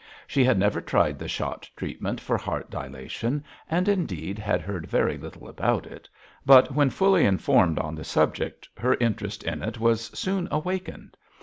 [0.25, 5.15] She had never tried the Schott treatment for heart dilation, and indeed had heard very
[5.15, 6.09] little about it;
[6.43, 11.15] but when fully informed on the subject, her interest in it was soon awakened.